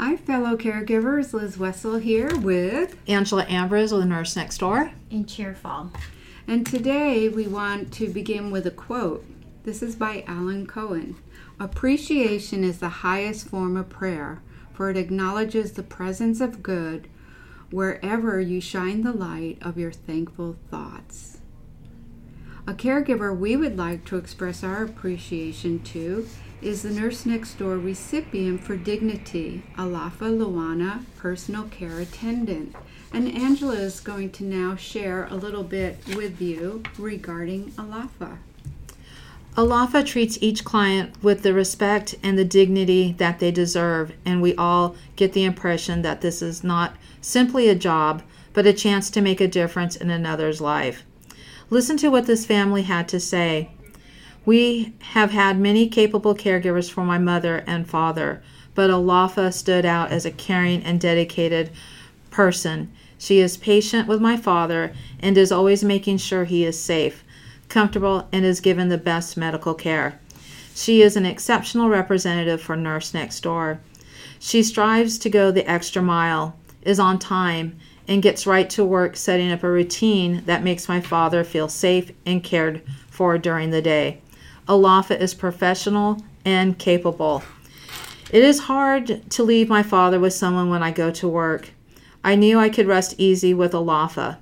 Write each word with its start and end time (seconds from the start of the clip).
Hi, 0.00 0.14
fellow 0.14 0.56
caregivers. 0.56 1.32
Liz 1.32 1.58
Wessel 1.58 1.96
here 1.96 2.30
with 2.38 2.96
Angela 3.08 3.44
Ambrose 3.48 3.92
with 3.92 4.06
Nurse 4.06 4.36
Next 4.36 4.58
Door. 4.58 4.92
In 5.10 5.26
Cheerful. 5.26 5.90
And 6.46 6.64
today 6.64 7.28
we 7.28 7.48
want 7.48 7.92
to 7.94 8.08
begin 8.08 8.52
with 8.52 8.64
a 8.64 8.70
quote. 8.70 9.26
This 9.64 9.82
is 9.82 9.96
by 9.96 10.22
Alan 10.28 10.68
Cohen. 10.68 11.16
Appreciation 11.58 12.62
is 12.62 12.78
the 12.78 12.88
highest 12.88 13.48
form 13.48 13.76
of 13.76 13.88
prayer, 13.88 14.40
for 14.72 14.88
it 14.88 14.96
acknowledges 14.96 15.72
the 15.72 15.82
presence 15.82 16.40
of 16.40 16.62
good 16.62 17.08
wherever 17.72 18.40
you 18.40 18.60
shine 18.60 19.02
the 19.02 19.12
light 19.12 19.58
of 19.62 19.76
your 19.78 19.90
thankful 19.90 20.56
thoughts. 20.70 21.38
A 22.68 22.72
caregiver 22.72 23.36
we 23.36 23.56
would 23.56 23.76
like 23.76 24.04
to 24.04 24.16
express 24.16 24.62
our 24.62 24.84
appreciation 24.84 25.80
to 25.80 26.28
is 26.60 26.82
the 26.82 26.90
Nurse 26.90 27.24
Next 27.24 27.54
Door 27.54 27.78
recipient 27.78 28.62
for 28.62 28.76
Dignity, 28.76 29.62
Alafa 29.76 30.30
Luana 30.36 31.04
Personal 31.16 31.64
Care 31.64 32.00
Attendant. 32.00 32.74
And 33.12 33.28
Angela 33.28 33.74
is 33.74 34.00
going 34.00 34.30
to 34.32 34.44
now 34.44 34.74
share 34.74 35.26
a 35.26 35.34
little 35.34 35.62
bit 35.62 35.98
with 36.14 36.40
you 36.40 36.82
regarding 36.98 37.70
Alafa. 37.72 38.38
Alafa 39.56 40.04
treats 40.04 40.38
each 40.40 40.64
client 40.64 41.20
with 41.22 41.42
the 41.42 41.52
respect 41.52 42.14
and 42.22 42.38
the 42.38 42.44
dignity 42.44 43.14
that 43.18 43.38
they 43.40 43.50
deserve, 43.50 44.12
and 44.24 44.42
we 44.42 44.54
all 44.54 44.94
get 45.16 45.32
the 45.32 45.44
impression 45.44 46.02
that 46.02 46.20
this 46.20 46.42
is 46.42 46.62
not 46.62 46.96
simply 47.20 47.68
a 47.68 47.74
job, 47.74 48.22
but 48.52 48.66
a 48.66 48.72
chance 48.72 49.10
to 49.10 49.20
make 49.20 49.40
a 49.40 49.48
difference 49.48 49.96
in 49.96 50.10
another's 50.10 50.60
life. 50.60 51.04
Listen 51.70 51.96
to 51.96 52.08
what 52.08 52.26
this 52.26 52.46
family 52.46 52.82
had 52.82 53.08
to 53.08 53.18
say. 53.18 53.70
We 54.48 54.94
have 55.12 55.32
had 55.32 55.60
many 55.60 55.90
capable 55.90 56.34
caregivers 56.34 56.90
for 56.90 57.04
my 57.04 57.18
mother 57.18 57.62
and 57.66 57.86
father, 57.86 58.42
but 58.74 58.88
Alafa 58.88 59.52
stood 59.52 59.84
out 59.84 60.10
as 60.10 60.24
a 60.24 60.30
caring 60.30 60.82
and 60.84 60.98
dedicated 60.98 61.70
person. 62.30 62.90
She 63.18 63.40
is 63.40 63.58
patient 63.58 64.08
with 64.08 64.22
my 64.22 64.38
father 64.38 64.94
and 65.20 65.36
is 65.36 65.52
always 65.52 65.84
making 65.84 66.16
sure 66.16 66.46
he 66.46 66.64
is 66.64 66.80
safe, 66.80 67.24
comfortable, 67.68 68.26
and 68.32 68.46
is 68.46 68.62
given 68.62 68.88
the 68.88 68.96
best 68.96 69.36
medical 69.36 69.74
care. 69.74 70.18
She 70.74 71.02
is 71.02 71.14
an 71.14 71.26
exceptional 71.26 71.90
representative 71.90 72.62
for 72.62 72.74
Nurse 72.74 73.12
Next 73.12 73.40
Door. 73.40 73.80
She 74.38 74.62
strives 74.62 75.18
to 75.18 75.28
go 75.28 75.50
the 75.50 75.70
extra 75.70 76.00
mile, 76.00 76.56
is 76.80 76.98
on 76.98 77.18
time, 77.18 77.78
and 78.06 78.22
gets 78.22 78.46
right 78.46 78.70
to 78.70 78.82
work 78.82 79.14
setting 79.14 79.52
up 79.52 79.62
a 79.62 79.70
routine 79.70 80.42
that 80.46 80.64
makes 80.64 80.88
my 80.88 81.02
father 81.02 81.44
feel 81.44 81.68
safe 81.68 82.12
and 82.24 82.42
cared 82.42 82.80
for 83.10 83.36
during 83.36 83.68
the 83.68 83.82
day. 83.82 84.22
Alafa 84.68 85.18
is 85.18 85.32
professional 85.32 86.22
and 86.44 86.78
capable. 86.78 87.42
It 88.30 88.44
is 88.44 88.60
hard 88.60 89.30
to 89.30 89.42
leave 89.42 89.68
my 89.68 89.82
father 89.82 90.20
with 90.20 90.34
someone 90.34 90.68
when 90.68 90.82
I 90.82 90.90
go 90.90 91.10
to 91.10 91.26
work. 91.26 91.70
I 92.22 92.34
knew 92.34 92.58
I 92.58 92.68
could 92.68 92.86
rest 92.86 93.14
easy 93.16 93.54
with 93.54 93.72
Alafa. 93.72 94.36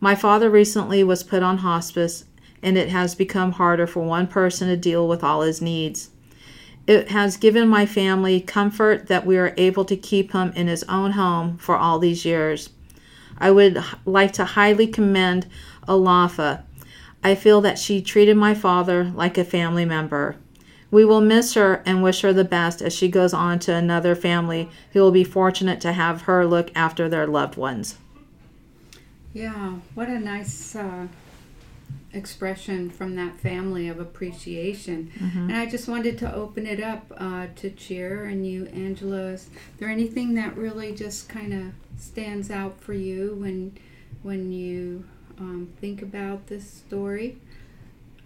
My 0.00 0.14
father 0.14 0.50
recently 0.50 1.02
was 1.02 1.22
put 1.22 1.42
on 1.42 1.58
hospice, 1.58 2.26
and 2.62 2.76
it 2.76 2.90
has 2.90 3.14
become 3.14 3.52
harder 3.52 3.86
for 3.86 4.00
one 4.00 4.26
person 4.26 4.68
to 4.68 4.76
deal 4.76 5.08
with 5.08 5.24
all 5.24 5.40
his 5.40 5.62
needs. 5.62 6.10
It 6.86 7.08
has 7.08 7.38
given 7.38 7.66
my 7.66 7.86
family 7.86 8.42
comfort 8.42 9.06
that 9.06 9.24
we 9.24 9.38
are 9.38 9.54
able 9.56 9.86
to 9.86 9.96
keep 9.96 10.32
him 10.32 10.52
in 10.54 10.66
his 10.66 10.82
own 10.84 11.12
home 11.12 11.56
for 11.56 11.76
all 11.78 11.98
these 11.98 12.26
years. 12.26 12.68
I 13.38 13.50
would 13.50 13.82
like 14.04 14.32
to 14.34 14.44
highly 14.44 14.86
commend 14.86 15.46
Alafa 15.88 16.64
I 17.24 17.34
feel 17.34 17.62
that 17.62 17.78
she 17.78 18.02
treated 18.02 18.36
my 18.36 18.54
father 18.54 19.04
like 19.14 19.38
a 19.38 19.44
family 19.44 19.86
member. 19.86 20.36
We 20.90 21.06
will 21.06 21.22
miss 21.22 21.54
her 21.54 21.82
and 21.86 22.02
wish 22.02 22.20
her 22.20 22.34
the 22.34 22.44
best 22.44 22.82
as 22.82 22.94
she 22.94 23.08
goes 23.08 23.32
on 23.32 23.58
to 23.60 23.74
another 23.74 24.14
family 24.14 24.68
who 24.92 25.00
will 25.00 25.10
be 25.10 25.24
fortunate 25.24 25.80
to 25.80 25.94
have 25.94 26.22
her 26.22 26.46
look 26.46 26.70
after 26.76 27.08
their 27.08 27.26
loved 27.26 27.56
ones. 27.56 27.96
Yeah, 29.32 29.76
what 29.94 30.08
a 30.08 30.20
nice 30.20 30.76
uh, 30.76 31.08
expression 32.12 32.90
from 32.90 33.16
that 33.16 33.40
family 33.40 33.88
of 33.88 33.98
appreciation. 33.98 35.10
Mm-hmm. 35.18 35.50
And 35.50 35.56
I 35.56 35.66
just 35.66 35.88
wanted 35.88 36.18
to 36.18 36.32
open 36.32 36.66
it 36.66 36.80
up 36.80 37.10
uh, 37.16 37.46
to 37.56 37.70
cheer 37.70 38.26
and 38.26 38.46
you, 38.46 38.66
Angela. 38.66 39.32
Is 39.32 39.48
there 39.78 39.88
anything 39.88 40.34
that 40.34 40.56
really 40.56 40.94
just 40.94 41.28
kind 41.28 41.52
of 41.52 41.72
stands 41.98 42.50
out 42.50 42.80
for 42.80 42.92
you 42.92 43.34
when 43.38 43.76
when 44.22 44.52
you 44.52 45.04
um, 45.38 45.72
think 45.80 46.02
about 46.02 46.46
this 46.46 46.68
story? 46.68 47.38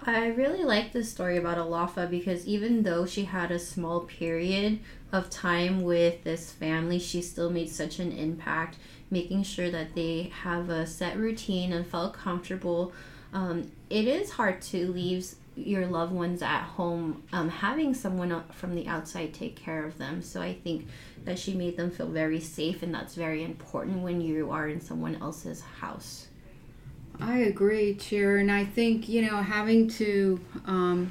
I 0.01 0.29
really 0.29 0.63
like 0.63 0.93
this 0.93 1.11
story 1.11 1.37
about 1.37 1.59
Alafa 1.59 2.09
because 2.09 2.47
even 2.47 2.85
though 2.85 3.05
she 3.05 3.25
had 3.25 3.51
a 3.51 3.59
small 3.59 4.01
period 4.01 4.79
of 5.11 5.29
time 5.29 5.83
with 5.83 6.23
this 6.23 6.53
family, 6.53 6.99
she 6.99 7.21
still 7.21 7.51
made 7.51 7.69
such 7.69 7.99
an 7.99 8.13
impact, 8.13 8.77
making 9.11 9.43
sure 9.43 9.71
that 9.71 9.95
they 9.95 10.31
have 10.43 10.71
a 10.71 10.87
set 10.87 11.17
routine 11.17 11.73
and 11.73 11.87
felt 11.87 12.15
comfortable. 12.15 12.93
Um, 13.33 13.73
it 13.91 14.07
is 14.07 14.31
hard 14.31 14.63
to 14.63 14.93
leave 14.93 15.35
your 15.57 15.87
loved 15.87 16.13
ones 16.13 16.43
at 16.43 16.63
home, 16.63 17.25
um, 17.33 17.49
having 17.49 17.93
someone 17.93 18.45
from 18.53 18.77
the 18.77 18.87
outside 18.87 19.35
take 19.35 19.57
care 19.57 19.85
of 19.85 19.99
them. 19.99 20.23
So 20.23 20.41
I 20.41 20.55
think 20.55 20.87
that 21.25 21.39
she 21.39 21.55
made 21.55 21.77
them 21.77 21.91
feel 21.91 22.09
very 22.09 22.41
safe, 22.41 22.85
and 22.85 22.95
that's 22.95 23.17
very 23.17 23.43
important 23.43 24.03
when 24.03 24.21
you 24.21 24.51
are 24.53 24.69
in 24.69 24.81
someone 24.81 25.17
else's 25.17 25.61
house. 25.61 26.29
I 27.21 27.39
agree, 27.39 27.95
Chair, 27.95 28.37
and 28.37 28.51
I 28.51 28.65
think 28.65 29.09
you 29.09 29.23
know 29.23 29.43
having 29.43 29.89
to 29.91 30.41
um, 30.67 31.11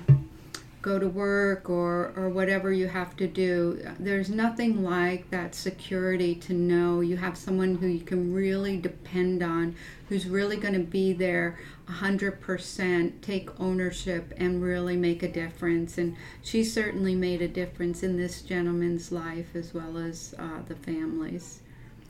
go 0.81 0.97
to 0.97 1.07
work 1.07 1.69
or 1.69 2.13
or 2.15 2.29
whatever 2.29 2.71
you 2.71 2.87
have 2.87 3.17
to 3.17 3.27
do. 3.27 3.85
There's 3.99 4.29
nothing 4.29 4.83
like 4.83 5.29
that 5.31 5.53
security 5.53 6.33
to 6.35 6.53
know 6.53 7.01
you 7.01 7.17
have 7.17 7.37
someone 7.37 7.75
who 7.75 7.87
you 7.87 7.99
can 7.99 8.33
really 8.33 8.77
depend 8.77 9.43
on, 9.43 9.75
who's 10.07 10.27
really 10.27 10.55
going 10.55 10.75
to 10.75 10.79
be 10.79 11.11
there 11.11 11.59
100%, 11.89 13.21
take 13.21 13.59
ownership, 13.59 14.33
and 14.37 14.61
really 14.61 14.95
make 14.95 15.23
a 15.23 15.31
difference. 15.31 15.97
And 15.97 16.15
she 16.41 16.63
certainly 16.63 17.15
made 17.15 17.41
a 17.41 17.47
difference 17.47 18.03
in 18.03 18.17
this 18.17 18.41
gentleman's 18.41 19.11
life 19.11 19.55
as 19.55 19.73
well 19.73 19.97
as 19.97 20.35
uh, 20.39 20.61
the 20.67 20.75
family's. 20.75 21.61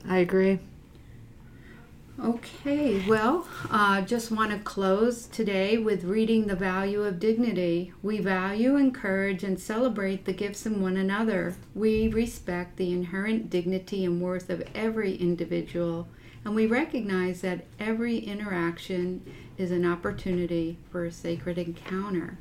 I 0.08 0.20
agree. 0.20 0.60
Okay, 2.20 3.06
well, 3.08 3.48
uh, 3.70 4.02
just 4.02 4.32
want 4.32 4.50
to 4.50 4.58
close 4.58 5.28
today 5.28 5.78
with 5.78 6.04
reading 6.04 6.48
The 6.48 6.56
Value 6.56 7.04
of 7.04 7.20
Dignity. 7.20 7.94
We 8.02 8.18
value, 8.18 8.76
encourage, 8.76 9.44
and 9.44 9.60
celebrate 9.60 10.26
the 10.26 10.34
gifts 10.34 10.66
in 10.66 10.82
one 10.82 10.98
another. 10.98 11.56
We 11.76 12.08
respect 12.08 12.78
the 12.78 12.92
inherent 12.92 13.52
dignity 13.52 14.04
and 14.04 14.20
worth 14.20 14.50
of 14.50 14.68
every 14.74 15.16
individual, 15.16 16.08
and 16.44 16.56
we 16.56 16.66
recognize 16.66 17.42
that 17.42 17.66
every 17.80 18.18
interaction 18.18 19.24
is 19.60 19.70
an 19.70 19.86
opportunity 19.86 20.80
for 20.92 21.06
a 21.06 21.12
sacred 21.12 21.60
encounter. 21.60 22.40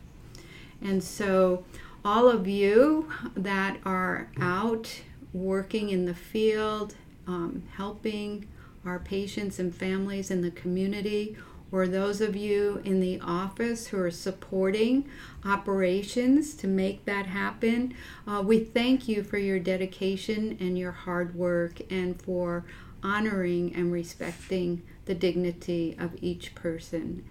And 0.80 1.04
so, 1.04 1.64
all 2.02 2.30
of 2.30 2.48
you 2.48 3.12
that 3.36 3.76
are 3.84 4.30
out 4.40 5.02
working 5.34 5.90
in 5.90 6.06
the 6.06 6.14
field, 6.14 6.94
um, 7.26 7.64
helping, 7.76 8.46
our 8.86 8.98
patients 8.98 9.58
and 9.58 9.74
families 9.74 10.30
in 10.30 10.42
the 10.42 10.50
community, 10.50 11.36
or 11.72 11.86
those 11.86 12.20
of 12.20 12.36
you 12.36 12.80
in 12.84 13.00
the 13.00 13.20
office 13.20 13.88
who 13.88 13.98
are 13.98 14.10
supporting 14.10 15.08
operations 15.44 16.54
to 16.54 16.66
make 16.66 17.04
that 17.04 17.26
happen. 17.26 17.94
Uh, 18.26 18.42
we 18.44 18.58
thank 18.60 19.08
you 19.08 19.22
for 19.22 19.38
your 19.38 19.58
dedication 19.58 20.56
and 20.60 20.78
your 20.78 20.92
hard 20.92 21.34
work 21.34 21.80
and 21.90 22.20
for 22.22 22.64
honoring 23.02 23.74
and 23.74 23.92
respecting 23.92 24.82
the 25.06 25.14
dignity 25.14 25.96
of 25.98 26.16
each 26.22 26.54
person. 26.54 27.24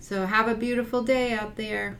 So, 0.00 0.26
have 0.26 0.48
a 0.48 0.54
beautiful 0.54 1.02
day 1.02 1.32
out 1.32 1.56
there. 1.56 1.98